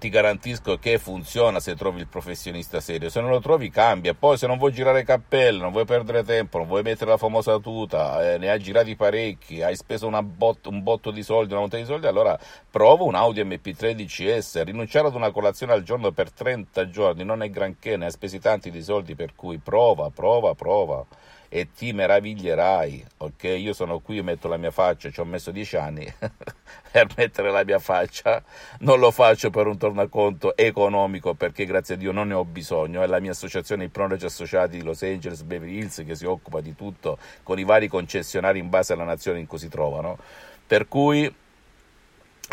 ti 0.05 0.11
garantisco 0.11 0.77
che 0.77 0.99
funziona 0.99 1.61
se 1.61 1.75
trovi 1.75 2.01
il 2.01 2.07
professionista 2.09 2.79
serio, 2.79 3.09
se 3.09 3.23
non 3.23 3.31
lo 3.31 3.41
trovi 3.41 3.71
cambia, 3.71 4.13
poi 4.13 4.37
se 4.37 4.47
non 4.47 4.59
vuoi 4.59 4.71
girare 4.71 5.03
cappello, 5.03 5.63
non 5.63 5.73
vuoi 5.73 5.87
perdere 5.87 6.23
tempo, 6.23 6.59
non 6.59 6.67
vuoi 6.67 6.83
mettere 6.83 7.09
la 7.09 7.17
famosa 7.17 7.59
tuta, 7.59 8.35
eh, 8.35 8.37
ne 8.37 8.51
hai 8.51 8.61
girati 8.61 8.97
parecchi, 8.97 9.63
hai 9.63 9.75
speso 9.75 10.11
bot- 10.23 10.67
un 10.67 10.83
botto 10.83 11.11
di 11.11 11.23
soldi, 11.23 11.53
una 11.53 11.63
montagna 11.63 11.85
di 11.85 11.89
soldi, 11.89 12.07
allora 12.07 12.39
prova 12.71 13.05
un 13.05 13.15
Audi 13.15 13.43
MP3 13.45 13.95
DCS, 13.95 14.65
rinunciare 14.65 15.07
ad 15.07 15.15
una 15.15 15.31
colazione 15.31 15.73
al 15.73 15.83
giorno 15.83 16.13
per 16.13 16.31
30 16.31 16.91
giorni 16.91 17.25
non 17.25 17.43
è 17.43 17.49
granché, 17.49 17.97
ne 17.97 18.05
hai 18.05 18.11
spesi 18.11 18.39
tanti 18.39 18.71
di 18.71 18.83
soldi, 18.83 19.15
per 19.15 19.35
cui 19.35 19.57
prova, 19.57 20.11
prova, 20.11 20.55
prova 20.55 21.03
e 21.49 21.73
ti 21.73 21.95
meraviglierai, 21.95 23.07
ok? 23.17 23.45
Io 23.45 23.73
sono 23.73 24.01
qui, 24.01 24.21
metto 24.21 24.49
la 24.49 24.59
mia 24.59 24.71
faccia, 24.71 25.11
ci 25.11 25.21
ho 25.21 25.25
messo 25.25 25.51
dieci 25.51 25.77
anni 25.77 26.07
per 26.91 27.07
mettere 27.17 27.51
la 27.51 27.65
mia 27.65 27.79
faccia, 27.79 28.43
non 28.81 28.99
lo 28.99 29.11
faccio 29.11 29.51
per 29.51 29.67
un 29.67 29.77
tornaconto 29.77 30.57
economico 30.57 31.35
perché 31.35 31.65
grazie 31.65 31.95
a 31.95 31.99
Dio 31.99 32.13
non 32.13 32.29
ne 32.29 32.35
ho 32.35 32.45
bisogno, 32.45 33.03
è 33.03 33.07
la 33.07 33.21
mia 33.21 33.33
associazione 33.33 33.85
Ipnologi 33.85 34.25
Associati 34.25 34.79
di 34.79 34.83
Los 34.83 35.03
Angeles, 35.03 35.43
Beverly 35.43 35.79
Hills 35.79 36.03
che 36.07 36.15
si 36.15 36.25
occupa 36.25 36.61
di 36.61 36.75
tutto 36.75 37.19
con 37.43 37.59
i 37.59 37.65
vari 37.65 37.89
concessionari 37.89 38.59
in 38.59 38.69
base 38.69 38.93
alla 38.93 39.05
nazione 39.05 39.39
in 39.39 39.47
cui 39.47 39.59
si 39.59 39.69
trovano, 39.69 40.19
per 40.67 40.89
cui 40.89 41.33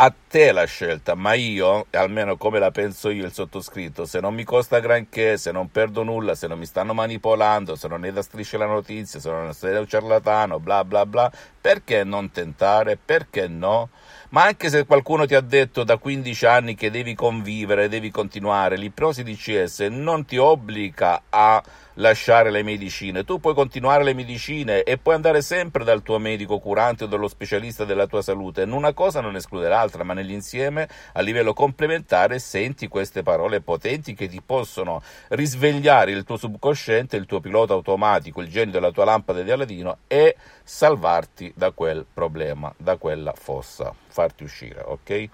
a 0.03 0.11
te 0.29 0.51
la 0.51 0.65
scelta, 0.65 1.13
ma 1.13 1.33
io, 1.35 1.85
almeno 1.91 2.35
come 2.35 2.57
la 2.57 2.71
penso 2.71 3.11
io, 3.11 3.23
il 3.23 3.31
sottoscritto, 3.31 4.05
se 4.05 4.19
non 4.19 4.33
mi 4.33 4.43
costa 4.43 4.79
granché, 4.79 5.37
se 5.37 5.51
non 5.51 5.69
perdo 5.69 6.01
nulla, 6.01 6.33
se 6.33 6.47
non 6.47 6.57
mi 6.57 6.65
stanno 6.65 6.95
manipolando, 6.95 7.75
se 7.75 7.87
non 7.87 8.03
è 8.05 8.11
da 8.11 8.23
strisce 8.23 8.57
la 8.57 8.65
notizia, 8.65 9.19
se 9.19 9.29
non 9.29 9.53
sei 9.53 9.77
un 9.77 9.87
ciarlatano, 9.87 10.59
bla 10.59 10.83
bla 10.83 11.05
bla, 11.05 11.31
perché 11.61 12.03
non 12.03 12.31
tentare? 12.31 12.97
Perché 12.97 13.47
no? 13.47 13.89
Ma 14.31 14.45
anche 14.45 14.69
se 14.69 14.85
qualcuno 14.85 15.25
ti 15.25 15.35
ha 15.35 15.41
detto 15.41 15.83
da 15.83 15.97
15 15.97 16.45
anni 16.45 16.75
che 16.75 16.89
devi 16.89 17.15
convivere, 17.15 17.89
devi 17.89 18.11
continuare, 18.11 18.77
l'ipnosi 18.77 19.23
DCS 19.23 19.79
non 19.89 20.23
ti 20.23 20.37
obbliga 20.37 21.23
a 21.27 21.61
lasciare 21.95 22.49
le 22.49 22.63
medicine, 22.63 23.25
tu 23.25 23.41
puoi 23.41 23.53
continuare 23.53 24.05
le 24.05 24.13
medicine 24.13 24.83
e 24.83 24.97
puoi 24.97 25.15
andare 25.15 25.41
sempre 25.41 25.83
dal 25.83 26.01
tuo 26.01 26.17
medico 26.17 26.59
curante 26.59 27.03
o 27.03 27.07
dallo 27.07 27.27
specialista 27.27 27.83
della 27.83 28.07
tua 28.07 28.21
salute. 28.21 28.63
Una 28.63 28.93
cosa 28.93 29.19
non 29.19 29.35
esclude 29.35 29.67
l'altra, 29.67 30.05
ma 30.05 30.13
nell'insieme, 30.13 30.87
a 31.11 31.19
livello 31.19 31.51
complementare, 31.51 32.39
senti 32.39 32.87
queste 32.87 33.23
parole 33.23 33.59
potenti 33.59 34.13
che 34.13 34.29
ti 34.29 34.41
possono 34.41 35.01
risvegliare 35.27 36.11
il 36.11 36.23
tuo 36.23 36.37
subconsciente, 36.37 37.17
il 37.17 37.25
tuo 37.25 37.41
pilota 37.41 37.73
automatico, 37.73 38.39
il 38.39 38.47
genio 38.47 38.71
della 38.71 38.91
tua 38.91 39.03
lampada 39.03 39.41
di 39.41 39.51
Aladino 39.51 39.97
e 40.07 40.37
salvarti 40.63 41.51
da 41.53 41.71
quel 41.71 42.05
problema, 42.11 42.73
da 42.77 42.95
quella 42.95 43.33
fossa, 43.35 43.93
farti 44.11 44.43
uscire, 44.43 44.81
ok? 44.85 45.29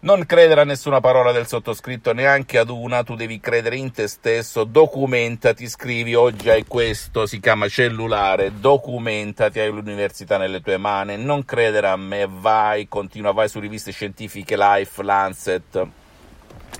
Non 0.00 0.26
credere 0.26 0.60
a 0.60 0.64
nessuna 0.64 1.00
parola 1.00 1.32
del 1.32 1.48
sottoscritto, 1.48 2.12
neanche 2.12 2.58
ad 2.58 2.70
una, 2.70 3.02
tu 3.02 3.16
devi 3.16 3.40
credere 3.40 3.76
in 3.76 3.90
te 3.90 4.06
stesso, 4.06 4.62
documentati, 4.62 5.68
scrivi, 5.68 6.14
oggi 6.14 6.50
hai 6.50 6.64
questo, 6.68 7.26
si 7.26 7.40
chiama 7.40 7.68
cellulare, 7.68 8.60
documentati, 8.60 9.58
hai 9.58 9.70
l'università 9.70 10.36
nelle 10.36 10.60
tue 10.60 10.76
mani, 10.76 11.16
non 11.16 11.44
credere 11.44 11.88
a 11.88 11.96
me, 11.96 12.28
vai, 12.30 12.86
continua, 12.86 13.32
vai 13.32 13.48
su 13.48 13.58
riviste 13.58 13.90
scientifiche, 13.90 14.56
Life, 14.56 15.02
Lancet 15.02 15.86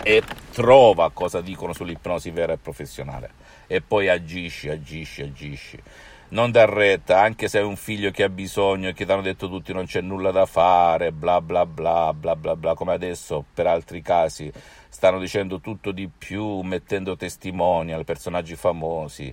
e 0.05 0.23
trova 0.53 1.11
cosa 1.13 1.41
dicono 1.41 1.73
sull'ipnosi 1.73 2.31
vera 2.31 2.53
e 2.53 2.59
professionale. 2.59 3.31
E 3.67 3.81
poi 3.81 4.09
agisci, 4.09 4.69
agisci, 4.69 5.23
agisci 5.23 5.83
non 6.31 6.51
dar 6.51 6.69
retta, 6.69 7.21
anche 7.21 7.49
se 7.49 7.59
hai 7.59 7.65
un 7.65 7.77
figlio 7.77 8.11
che 8.11 8.23
ha 8.23 8.29
bisogno 8.29 8.89
e 8.89 8.93
che 8.93 9.07
ti 9.07 9.13
hanno 9.13 9.23
detto 9.23 9.49
tutti 9.49 9.73
non 9.73 9.87
c'è 9.87 10.01
nulla 10.01 10.31
da 10.31 10.47
fare, 10.47 11.13
bla 11.13 11.41
bla 11.41 11.65
bla 11.65 12.13
bla 12.13 12.37
bla 12.37 12.57
bla, 12.57 12.75
come 12.75 12.93
adesso 12.93 13.45
per 13.55 13.67
altri 13.67 14.03
casi 14.03 14.53
stanno 14.89 15.19
dicendo 15.19 15.61
tutto 15.61 15.93
di 15.93 16.09
più, 16.09 16.61
mettendo 16.61 17.17
testimonial, 17.17 18.05
personaggi 18.05 18.57
famosi 18.57 19.33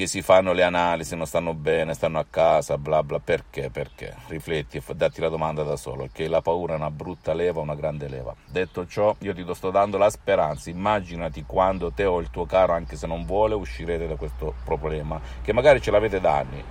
che 0.00 0.06
si 0.06 0.22
fanno 0.22 0.54
le 0.54 0.62
analisi, 0.62 1.14
non 1.14 1.26
stanno 1.26 1.52
bene, 1.52 1.92
stanno 1.92 2.18
a 2.18 2.24
casa, 2.24 2.78
bla 2.78 3.02
bla, 3.02 3.18
perché? 3.18 3.68
Perché? 3.68 4.16
Rifletti 4.28 4.78
e 4.78 4.94
datti 4.94 5.20
la 5.20 5.28
domanda 5.28 5.62
da 5.62 5.76
solo, 5.76 6.08
che 6.10 6.26
la 6.26 6.40
paura 6.40 6.72
è 6.72 6.76
una 6.76 6.90
brutta 6.90 7.34
leva, 7.34 7.60
una 7.60 7.74
grande 7.74 8.08
leva. 8.08 8.34
Detto 8.46 8.86
ciò, 8.86 9.14
io 9.18 9.34
ti 9.34 9.44
sto 9.52 9.70
dando 9.70 9.98
la 9.98 10.08
speranza, 10.08 10.70
immaginati 10.70 11.44
quando 11.44 11.92
te 11.92 12.06
o 12.06 12.18
il 12.18 12.30
tuo 12.30 12.46
caro, 12.46 12.72
anche 12.72 12.96
se 12.96 13.06
non 13.06 13.26
vuole, 13.26 13.54
uscirete 13.54 14.06
da 14.06 14.16
questo 14.16 14.54
problema, 14.64 15.20
che 15.42 15.52
magari 15.52 15.82
ce 15.82 15.90
l'avete 15.90 16.18
da 16.18 16.34
anni. 16.34 16.64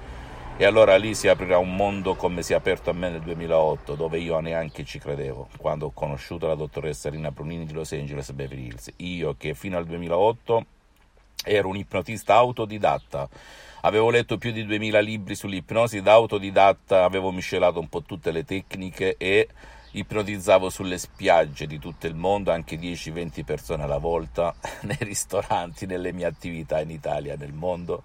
E 0.57 0.65
allora 0.65 0.97
lì 0.97 1.13
si 1.13 1.27
aprirà 1.27 1.59
un 1.59 1.75
mondo 1.75 2.15
come 2.15 2.41
si 2.41 2.53
è 2.53 2.55
aperto 2.55 2.89
a 2.89 2.93
me 2.93 3.11
nel 3.11 3.21
2008, 3.21 3.93
dove 3.93 4.17
io 4.17 4.39
neanche 4.39 4.83
ci 4.83 4.97
credevo, 4.97 5.49
quando 5.59 5.85
ho 5.85 5.91
conosciuto 5.91 6.47
la 6.47 6.55
dottoressa 6.55 7.11
Rina 7.11 7.29
Brunini 7.29 7.67
di 7.67 7.73
Los 7.73 7.91
Angeles 7.91 8.31
Beverly 8.31 8.65
Hills. 8.65 8.91
Io 8.95 9.35
che 9.37 9.53
fino 9.53 9.77
al 9.77 9.85
2008 9.85 10.65
Ero 11.43 11.69
un 11.69 11.77
ipnotista 11.77 12.35
autodidatta. 12.35 13.29
Avevo 13.81 14.09
letto 14.09 14.37
più 14.37 14.51
di 14.51 14.65
2000 14.65 14.99
libri 14.99 15.35
sull'ipnosi, 15.35 16.01
da 16.01 16.13
autodidatta 16.13 17.05
avevo 17.05 17.31
miscelato 17.31 17.79
un 17.79 17.87
po' 17.87 18.01
tutte 18.01 18.31
le 18.31 18.43
tecniche 18.43 19.15
e 19.17 19.47
ipnotizzavo 19.91 20.69
sulle 20.69 20.97
spiagge 20.97 21.65
di 21.65 21.79
tutto 21.79 22.05
il 22.07 22.15
mondo, 22.15 22.51
anche 22.51 22.77
10-20 22.77 23.43
persone 23.43 23.83
alla 23.83 23.97
volta, 23.97 24.53
nei 24.83 24.97
ristoranti, 24.99 25.85
nelle 25.85 26.11
mie 26.11 26.25
attività 26.25 26.81
in 26.81 26.89
Italia, 26.89 27.35
nel 27.37 27.53
mondo, 27.53 28.03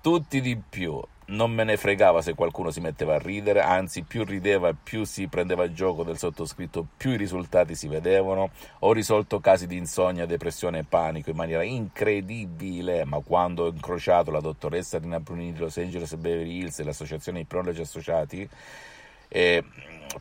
tutti 0.00 0.40
di 0.40 0.56
più 0.56 1.00
non 1.26 1.50
me 1.52 1.64
ne 1.64 1.76
fregava 1.76 2.20
se 2.22 2.34
qualcuno 2.34 2.70
si 2.70 2.80
metteva 2.80 3.14
a 3.14 3.18
ridere, 3.18 3.60
anzi 3.60 4.02
più 4.02 4.24
rideva 4.24 4.68
e 4.68 4.74
più 4.80 5.04
si 5.04 5.28
prendeva 5.28 5.64
il 5.64 5.74
gioco 5.74 6.02
del 6.02 6.18
sottoscritto, 6.18 6.86
più 6.96 7.10
i 7.10 7.16
risultati 7.16 7.74
si 7.74 7.88
vedevano. 7.88 8.50
Ho 8.80 8.92
risolto 8.92 9.40
casi 9.40 9.66
di 9.66 9.76
insonnia, 9.76 10.26
depressione 10.26 10.80
e 10.80 10.84
panico 10.84 11.30
in 11.30 11.36
maniera 11.36 11.62
incredibile, 11.62 13.04
ma 13.04 13.20
quando 13.20 13.64
ho 13.64 13.68
incrociato 13.68 14.30
la 14.30 14.40
dottoressa 14.40 14.98
Rina 14.98 15.20
Brunini 15.20 15.52
di 15.52 15.58
Los 15.58 15.76
Angeles 15.76 16.14
Beverly 16.16 16.58
Hills 16.58 16.80
e 16.80 16.84
l'associazione 16.84 17.40
Ipnologi 17.40 17.80
Associati, 17.80 18.48
eh, 19.32 19.64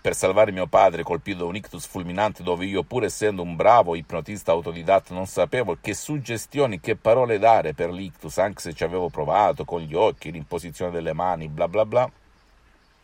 per 0.01 0.15
salvare 0.15 0.53
mio 0.53 0.67
padre 0.67 1.03
colpito 1.03 1.39
da 1.39 1.45
un 1.45 1.55
ictus 1.57 1.85
fulminante 1.85 2.43
dove 2.43 2.65
io 2.65 2.83
pur 2.83 3.03
essendo 3.03 3.41
un 3.41 3.57
bravo 3.57 3.95
ipnotista 3.95 4.53
autodidatta 4.53 5.13
non 5.13 5.25
sapevo 5.25 5.77
che 5.81 5.93
suggestioni, 5.93 6.79
che 6.79 6.95
parole 6.95 7.37
dare 7.37 7.73
per 7.73 7.91
l'ictus 7.91 8.37
anche 8.37 8.61
se 8.61 8.73
ci 8.73 8.85
avevo 8.85 9.09
provato 9.09 9.65
con 9.65 9.81
gli 9.81 9.93
occhi, 9.93 10.31
l'imposizione 10.31 10.91
delle 10.91 11.11
mani, 11.11 11.49
bla 11.49 11.67
bla 11.67 11.85
bla. 11.85 12.09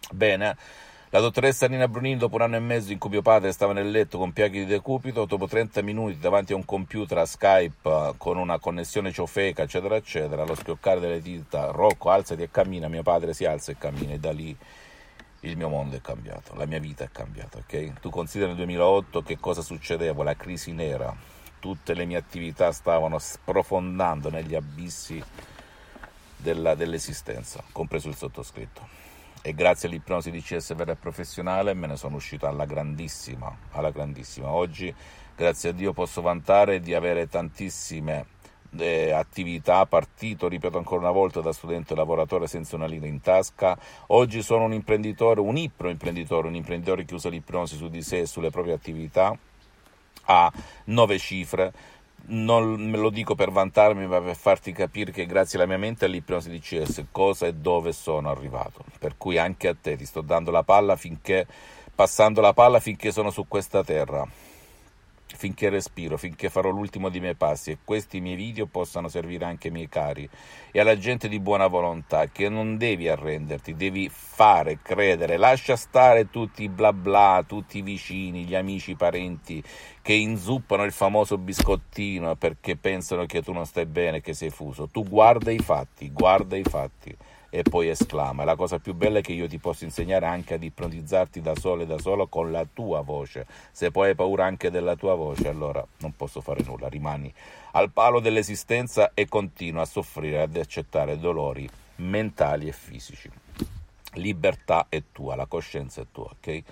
Bene, 0.10 0.56
la 1.10 1.20
dottoressa 1.20 1.68
Nina 1.68 1.90
Brunini 1.90 2.16
dopo 2.16 2.36
un 2.36 2.44
anno 2.44 2.56
e 2.56 2.60
mezzo 2.60 2.94
in 2.94 3.00
cui 3.00 3.10
mio 3.10 3.22
padre 3.22 3.52
stava 3.52 3.74
nel 3.74 3.92
letto 3.92 4.18
con 4.18 4.32
piaghe 4.32 4.60
di 4.60 4.66
decupito, 4.66 5.26
dopo 5.26 5.46
30 5.46 5.82
minuti 5.82 6.18
davanti 6.18 6.54
a 6.54 6.56
un 6.56 6.64
computer 6.64 7.18
a 7.18 7.26
Skype 7.26 8.14
con 8.16 8.38
una 8.38 8.60
connessione 8.60 9.12
ciofeca 9.12 9.64
eccetera 9.64 9.98
eccetera, 9.98 10.44
allo 10.44 10.56
schioccare 10.56 11.02
delle 11.02 11.22
dita, 11.22 11.72
Rocco 11.72 12.10
alzati 12.10 12.44
e 12.44 12.50
cammina, 12.50 12.88
mio 12.88 13.04
padre 13.04 13.34
si 13.34 13.44
alza 13.44 13.74
e 13.74 13.78
cammina 13.78 14.14
e 14.14 14.20
da 14.20 14.32
lì 14.32 14.58
il 15.42 15.56
mio 15.56 15.70
mondo 15.70 15.96
è 15.96 16.02
cambiato, 16.02 16.56
la 16.56 16.66
mia 16.66 16.80
vita 16.80 17.04
è 17.04 17.10
cambiata, 17.12 17.60
ok? 17.60 18.00
Tu 18.00 18.10
consideri 18.10 18.50
nel 18.50 18.58
2008 18.58 19.22
che 19.22 19.38
cosa 19.38 19.62
succedeva, 19.62 20.24
la 20.24 20.36
crisi 20.36 20.72
nera, 20.72 21.16
tutte 21.60 21.94
le 21.94 22.06
mie 22.06 22.18
attività 22.18 22.72
stavano 22.72 23.20
sprofondando 23.20 24.30
negli 24.30 24.56
abissi 24.56 25.24
della, 26.38 26.76
dell'esistenza, 26.76 27.64
compreso 27.72 28.10
il 28.10 28.16
sottoscritto. 28.16 29.06
E 29.42 29.54
grazie 29.54 29.88
all'ipnosi 29.88 30.32
di 30.32 30.42
CS 30.42 30.76
vera 30.76 30.94
e 30.94 30.96
professionale 30.96 31.74
me 31.74 31.88
ne 31.88 31.96
sono 31.96 32.16
uscito 32.16 32.48
alla 32.48 32.66
grandissima, 32.66 33.56
alla 33.72 33.92
grandissima. 33.92 34.52
Oggi, 34.52 34.94
grazie 35.36 35.70
a 35.70 35.74
Dio, 35.74 35.94
posso 35.94 36.22
vantare 36.22 36.82
di 36.82 36.94
avere 36.94 37.28
tantissime 37.28 38.26
eh, 38.78 39.12
attività, 39.12 39.86
partito, 39.86 40.48
ripeto 40.48 40.78
ancora 40.78 41.02
una 41.02 41.12
volta, 41.12 41.42
da 41.42 41.54
studente 41.54 41.96
lavoratore 41.96 42.48
senza 42.48 42.76
una 42.76 42.86
lira 42.86 43.08
in 43.08 43.22
tasca. 43.22 43.78
Oggi 44.08 44.42
sono 44.42 44.66
un 44.66 44.74
imprenditore, 44.74 45.40
un 45.40 45.58
ipno 45.58 45.90
imprenditore, 45.90 46.48
un 46.48 46.56
imprenditore 46.56 47.06
che 47.06 47.14
usa 47.14 47.30
l'ipnosi 47.30 47.78
su 47.78 47.90
di 47.90 48.02
sé 48.02 48.20
e 48.20 48.26
sulle 48.26 48.50
proprie 48.50 48.74
attività, 48.74 49.38
ha 50.26 50.52
nove 50.86 51.18
cifre. 51.18 51.74
Non 52.30 52.90
me 52.90 52.98
lo 52.98 53.10
dico 53.10 53.36
per 53.36 53.52
vantarmi, 53.52 54.06
ma 54.06 54.20
per 54.20 54.36
farti 54.36 54.74
capire 54.74 55.12
che 55.12 55.26
grazie 55.26 55.58
alla 55.58 55.68
mia 55.68 55.78
mente 55.78 56.06
all'ipnosi 56.06 56.50
di 56.50 56.60
CS 56.60 57.06
cosa 57.12 57.48
e 57.48 57.54
dove 57.54 57.94
sono 57.94 58.30
arrivato. 58.30 58.84
Per 59.00 59.16
cui 59.18 59.38
anche 59.38 59.70
a 59.70 59.76
te 59.80 59.96
ti 59.96 60.06
sto 60.06 60.22
dando 60.22 60.52
la 60.52 60.64
palla 60.64 60.98
finché, 60.98 61.48
passando 61.96 62.42
la 62.42 62.54
palla 62.54 62.80
finché 62.82 63.12
sono 63.12 63.30
su 63.30 63.48
questa 63.48 63.84
terra 63.84 64.28
finché 65.36 65.70
respiro, 65.70 66.18
finché 66.18 66.50
farò 66.50 66.70
l'ultimo 66.70 67.10
dei 67.10 67.20
miei 67.20 67.36
passi 67.36 67.72
e 67.72 67.78
questi 67.84 68.22
miei 68.22 68.36
video 68.36 68.66
possano 68.66 69.08
servire 69.08 69.46
anche 69.46 69.68
ai 69.68 69.74
miei 69.74 69.90
cari 69.90 70.28
e 70.72 70.80
alla 70.80 70.98
gente 70.98 71.28
di 71.28 71.40
buona 71.40 71.68
volontà 71.68 72.28
che 72.28 72.50
non 72.50 72.78
devi 72.78 73.08
arrenderti, 73.08 73.76
devi 73.76 74.10
fare, 74.10 74.80
credere, 74.82 75.38
lascia 75.38 75.76
stare 75.76 76.30
tutti 76.30 76.64
i 76.64 76.70
bla 76.70 76.94
bla, 76.94 77.44
tutti 77.46 77.80
i 77.80 77.82
vicini, 77.82 78.46
gli 78.46 78.56
amici, 78.56 78.92
i 78.92 78.96
parenti 78.96 79.64
che 80.02 80.14
inzuppano 80.14 80.84
il 80.84 80.92
famoso 80.92 81.38
biscottino 81.38 82.36
perché 82.36 82.78
pensano 82.78 83.26
che 83.26 83.42
tu 83.42 83.52
non 83.52 83.66
stai 83.66 83.86
bene, 83.86 84.22
che 84.22 84.34
sei 84.34 84.50
fuso. 84.50 84.88
Tu 84.88 85.04
guarda 85.04 85.52
i 85.52 85.60
fatti, 85.60 86.10
guarda 86.12 86.56
i 86.56 86.64
fatti 86.64 87.16
e 87.50 87.64
poi 87.64 87.90
esclama. 87.90 88.44
La 88.44 88.56
cosa 88.56 88.80
più 88.80 88.94
bella 88.94 89.20
è 89.20 89.22
che 89.22 89.34
io 89.34 89.48
ti 89.48 89.58
posso 89.58 89.84
insegnare 89.84 90.26
anche 90.26 90.56
ad 90.56 90.64
ipnotizzarti 90.64 91.42
da 91.42 91.56
solo 91.56 91.84
e 91.84 91.86
da 91.86 91.98
solo 92.00 92.28
con 92.28 92.52
la 92.52 92.66
tua 92.72 93.02
voce. 93.02 93.46
Se 93.72 93.92
poi 93.92 94.10
hai 94.10 94.16
paura 94.16 94.46
anche 94.46 94.72
della 94.72 94.96
tua 94.96 95.16
voce, 95.16 95.48
allora 95.48 95.86
non 96.00 96.16
posso 96.16 96.42
fare 96.42 96.64
nulla, 96.64 96.88
rimani 96.88 97.34
al 97.72 97.92
palo 97.92 98.20
dell'esistenza 98.20 99.12
e 99.14 99.28
continua 99.28 99.84
a 99.84 99.86
soffrire, 99.86 100.42
ad 100.42 100.56
accettare 100.56 101.20
dolori 101.20 101.70
mentali 101.98 102.68
e 102.68 102.72
fisici. 102.72 103.30
Libertà 104.14 104.88
è 104.90 105.04
tua, 105.12 105.36
la 105.36 105.46
coscienza 105.46 106.02
è 106.02 106.06
tua, 106.12 106.30
ok? 106.40 106.64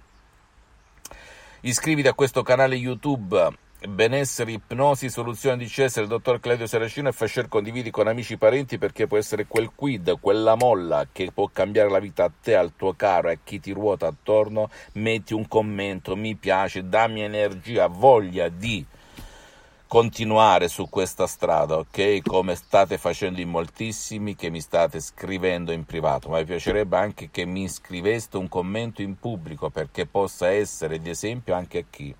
Iscriviti 1.61 2.09
a 2.09 2.15
questo 2.15 2.43
canale 2.43 2.75
YouTube 2.75 3.61
benessere, 3.89 4.53
ipnosi, 4.53 5.09
soluzione 5.09 5.57
di 5.57 5.71
del 5.75 6.07
dottor 6.07 6.41
Claudio 6.41 6.67
Saracino 6.67 7.09
e 7.09 7.13
Fascer 7.13 7.49
condividi 7.49 7.91
con 7.91 8.07
amici 8.07 8.35
e 8.35 8.39
parenti 8.39 8.79
perché 8.79 9.07
può 9.07 9.17
essere 9.17 9.47
quel 9.47 9.71
quid, 9.75 10.19
quella 10.21 10.55
molla 10.55 11.07
che 11.11 11.31
può 11.33 11.49
cambiare 11.53 11.91
la 11.91 11.99
vita 11.99 12.25
a 12.25 12.31
te, 12.43 12.55
al 12.55 12.73
tuo 12.77 12.95
caro 12.95 13.29
e 13.29 13.33
a 13.33 13.39
chi 13.43 13.61
ti 13.61 13.73
ruota 13.73 14.07
attorno. 14.07 14.71
Metti 14.95 15.35
un 15.35 15.49
commento, 15.49 16.17
mi 16.17 16.35
piace, 16.35 16.89
dammi 16.89 17.23
energia, 17.23 17.87
voglia 17.89 18.49
di 18.49 18.85
continuare 19.87 20.69
su 20.69 20.89
questa 20.89 21.27
strada, 21.27 21.77
ok? 21.77 22.23
Come 22.23 22.55
state 22.55 22.97
facendo 22.97 23.41
in 23.41 23.51
moltissimi 23.51 24.35
che 24.35 24.49
mi 24.49 24.61
state 24.61 25.01
scrivendo 25.01 25.73
in 25.73 25.85
privato, 25.85 26.29
ma 26.29 26.39
mi 26.39 26.45
piacerebbe 26.45 26.97
anche 26.97 27.29
che 27.31 27.45
mi 27.45 27.69
scriveste 27.69 28.37
un 28.37 28.49
commento 28.49 29.03
in 29.03 29.19
pubblico 29.19 29.69
perché 29.69 30.07
possa 30.07 30.49
essere 30.49 30.99
di 30.99 31.11
esempio 31.11 31.55
anche 31.55 31.79
a 31.79 31.85
chi 31.91 32.15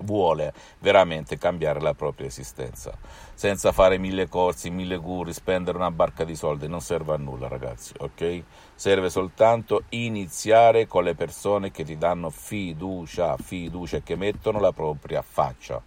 vuole 0.00 0.52
veramente 0.80 1.38
cambiare 1.38 1.80
la 1.80 1.94
propria 1.94 2.26
esistenza 2.26 2.96
senza 3.38 3.70
fare 3.70 3.98
mille 3.98 4.28
corsi, 4.28 4.68
mille 4.68 4.96
guri, 4.96 5.32
spendere 5.32 5.78
una 5.78 5.92
barca 5.92 6.24
di 6.24 6.34
soldi, 6.34 6.66
non 6.66 6.80
serve 6.80 7.14
a 7.14 7.16
nulla 7.16 7.46
ragazzi, 7.46 7.92
ok? 7.96 8.42
Serve 8.74 9.10
soltanto 9.10 9.84
iniziare 9.90 10.88
con 10.88 11.04
le 11.04 11.14
persone 11.14 11.70
che 11.70 11.84
ti 11.84 11.96
danno 11.96 12.30
fiducia, 12.30 13.36
fiducia 13.36 14.00
che 14.00 14.16
mettono 14.16 14.58
la 14.58 14.72
propria 14.72 15.22
faccia. 15.22 15.80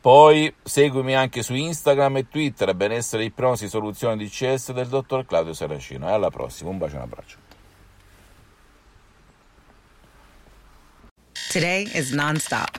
Poi 0.00 0.54
seguimi 0.62 1.16
anche 1.16 1.42
su 1.42 1.54
Instagram 1.54 2.18
e 2.18 2.28
Twitter, 2.28 2.72
benessere 2.76 3.24
ipnosi 3.24 3.68
soluzione 3.68 4.16
di 4.16 4.28
CS 4.28 4.70
del 4.70 4.86
dottor 4.86 5.26
Claudio 5.26 5.54
Saracino. 5.54 6.08
E 6.08 6.12
alla 6.12 6.30
prossima, 6.30 6.70
un 6.70 6.78
bacio 6.78 6.94
e 6.94 6.98
un 6.98 7.02
abbraccio. 7.02 7.36
Today 11.50 11.90
is 11.94 12.12
nonstop. 12.12 12.78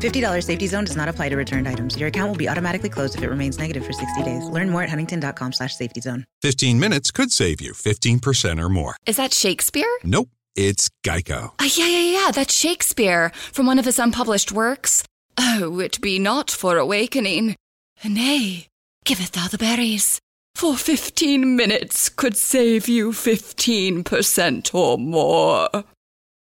$50 0.00 0.44
safety 0.44 0.66
zone 0.66 0.84
does 0.84 0.96
not 0.96 1.08
apply 1.08 1.28
to 1.30 1.36
returned 1.36 1.66
items. 1.66 1.96
Your 1.98 2.08
account 2.08 2.28
will 2.30 2.36
be 2.36 2.48
automatically 2.48 2.88
closed 2.90 3.16
if 3.16 3.22
it 3.22 3.30
remains 3.30 3.58
negative 3.58 3.84
for 3.84 3.92
60 3.92 4.22
days. 4.22 4.48
Learn 4.50 4.68
more 4.70 4.82
at 4.82 4.90
huntington.com 4.90 5.52
slash 5.52 5.74
safety 5.76 6.00
zone. 6.00 6.26
15 6.42 6.78
minutes 6.78 7.10
could 7.10 7.32
save 7.32 7.60
you 7.60 7.72
15% 7.72 8.60
or 8.60 8.68
more. 8.68 8.96
Is 9.06 9.16
that 9.16 9.32
Shakespeare? 9.32 9.90
Nope, 10.04 10.28
it's 10.54 10.90
Geico. 11.04 11.52
Uh, 11.58 11.68
yeah, 11.74 11.88
yeah, 11.88 12.12
yeah, 12.24 12.30
that's 12.30 12.54
Shakespeare 12.54 13.30
from 13.52 13.66
one 13.66 13.78
of 13.78 13.84
his 13.86 13.98
unpublished 13.98 14.52
works. 14.52 15.02
Oh, 15.38 15.80
it 15.80 16.00
be 16.00 16.18
not 16.18 16.50
for 16.50 16.76
awakening. 16.76 17.56
Nay, 18.04 18.66
giveth 19.04 19.32
thou 19.32 19.48
the 19.48 19.58
berries. 19.58 20.18
For 20.54 20.76
15 20.76 21.56
minutes 21.56 22.08
could 22.10 22.36
save 22.36 22.88
you 22.88 23.12
15% 23.12 24.74
or 24.74 24.98
more. 24.98 25.68